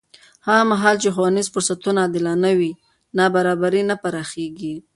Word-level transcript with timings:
هغه 0.47 0.63
مهال 0.71 0.95
چې 1.03 1.09
ښوونیز 1.15 1.47
فرصتونه 1.53 1.99
عادلانه 2.03 2.51
وي، 2.59 2.71
نابرابري 3.17 3.81
نه 3.89 3.95
پراخېږي. 4.03 4.75